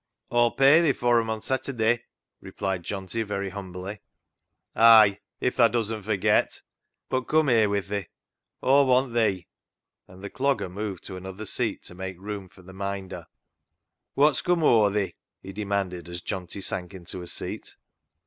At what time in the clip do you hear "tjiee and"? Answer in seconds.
9.13-10.23